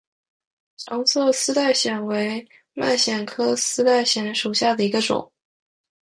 [0.77, 5.31] 橙色丝带藓为蔓藓科丝带藓属下的一个种。